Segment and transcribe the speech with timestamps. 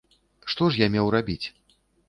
[0.53, 1.47] Што ж я меў рабіць?